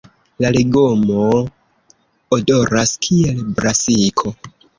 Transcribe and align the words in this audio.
La 0.43 0.49
legomo 0.53 1.27
odoras 2.39 2.95
kiel 3.05 3.45
brasiko. 3.61 4.35